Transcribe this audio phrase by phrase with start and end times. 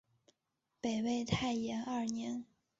[0.81, 2.43] 北魏太延二年。